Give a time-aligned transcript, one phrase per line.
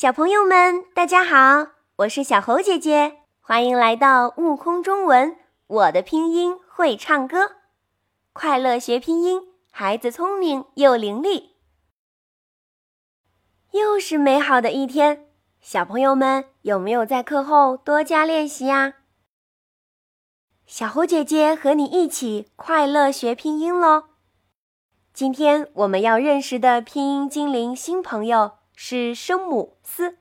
[0.00, 5.36] 小朋友们，大家好，我是小猴姐姐，欢迎来到悟空中文。
[5.66, 7.56] 我的拼音会唱歌，
[8.32, 9.40] 快乐学拼音，
[9.72, 11.46] 孩子聪明又伶俐。
[13.72, 15.26] 又是美好的一天，
[15.60, 18.98] 小朋友们有没有在课后多加练习呀？
[20.64, 24.04] 小猴姐姐和你一起快乐学拼音喽！
[25.12, 28.57] 今天我们要认识的拼音精灵新朋友。
[28.80, 30.18] 是声母“思”，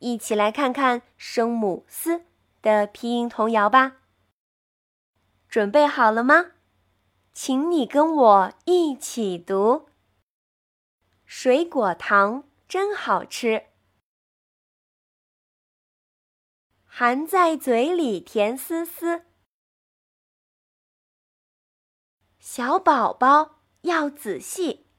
[0.00, 2.26] 一起来看看声母“思”
[2.60, 4.02] 的拼音童谣吧。
[5.48, 6.52] 准备好了吗？
[7.32, 9.88] 请你跟我一起读：
[11.24, 13.68] 水果糖真好吃，
[16.84, 19.24] 含在嘴里甜丝丝。
[22.38, 24.91] 小宝宝要仔细。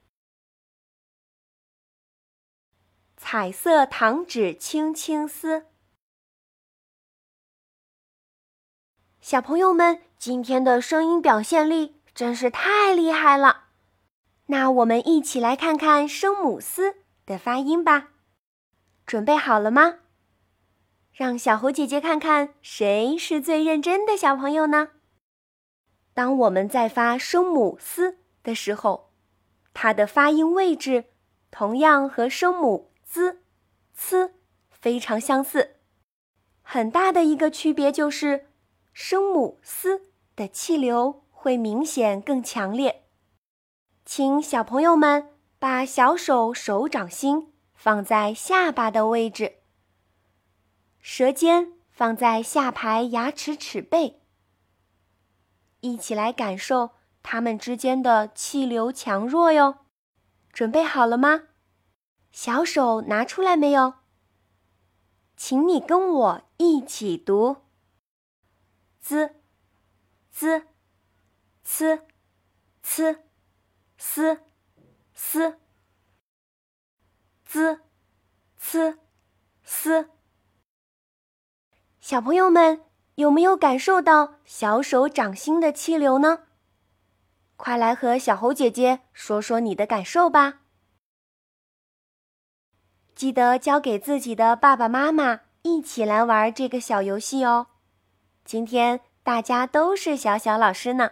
[3.33, 5.65] 彩色糖纸轻轻撕，
[9.21, 13.69] 小朋友们今天的声音表现力真是太厉害了。
[14.45, 18.11] 那我们一起来看看声母“丝”的发音吧。
[19.07, 20.01] 准备好了吗？
[21.11, 24.89] 让小猴姐姐看看谁是最认真的小朋友呢？
[26.13, 29.11] 当我们在发声母“丝”的时候，
[29.73, 31.05] 它的发音位置
[31.49, 32.92] 同样和声母。
[33.05, 33.39] z、
[33.93, 34.31] c
[34.69, 35.77] 非常相似，
[36.61, 38.47] 很大的一个区别就是
[38.93, 40.01] 声母 s
[40.35, 43.03] 的气流会明显更强烈。
[44.05, 45.29] 请小朋友们
[45.59, 49.59] 把小手手掌心放在下巴的位置，
[50.99, 54.21] 舌尖放在下排牙齿齿背，
[55.79, 59.85] 一起来感受它们之间的气流强弱哟。
[60.51, 61.43] 准备好了吗？
[62.33, 63.93] 小手拿出来没有？
[65.37, 67.57] 请你跟我一起读
[68.99, 69.35] ：z、
[70.31, 70.63] z、
[71.63, 72.01] c、
[72.81, 73.17] c、
[73.97, 74.39] s、
[75.13, 75.57] s、
[77.45, 77.79] z、
[78.57, 78.97] c、
[79.63, 80.09] s。
[81.99, 82.81] 小朋友们
[83.15, 86.47] 有没有感受到小手掌心的气流呢？
[87.55, 90.62] 快来和小猴姐姐说说你的感受吧！
[93.15, 97.67] 记得交给自己的爸爸妈妈一起来玩这个小游戏哦。
[98.43, 101.11] 今天大家都是小小老师呢，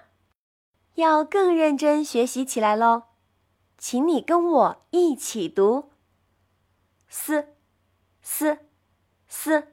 [0.96, 3.04] 要更认真学习起来喽。
[3.78, 5.92] 请你跟我一起读：
[7.08, 7.56] 丝
[8.22, 8.60] 丝
[9.28, 9.70] 丝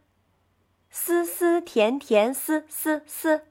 [0.89, 3.49] 丝丝甜甜丝丝丝，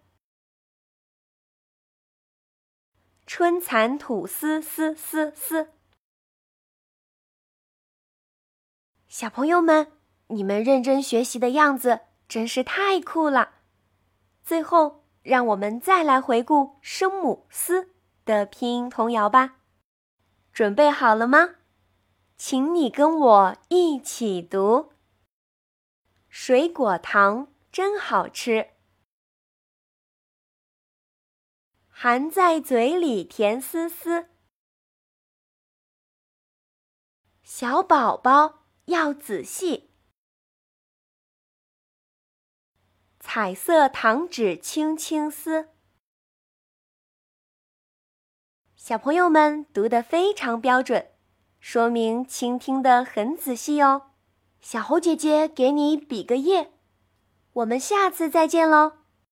[3.26, 5.77] 春蚕吐丝丝丝丝。
[9.20, 9.94] 小朋友们，
[10.28, 13.56] 你们认真学习的样子真是太酷了。
[14.44, 17.90] 最后，让我们再来回顾声母“丝”
[18.26, 19.56] 的拼音童谣吧。
[20.54, 21.56] 准备好了吗？
[22.38, 24.94] 请你跟我一起读：
[26.30, 28.70] 水果糖真好吃，
[31.90, 34.28] 含在嘴里甜丝丝。
[37.42, 38.67] 小宝宝。
[38.88, 39.90] 要仔细。
[43.20, 45.70] 彩色糖纸轻轻撕，
[48.76, 51.12] 小朋友们读得非常标准，
[51.60, 54.12] 说明倾听的很仔细哦。
[54.62, 56.72] 小猴姐姐给你比个耶，
[57.54, 59.00] 我们下次再见喽。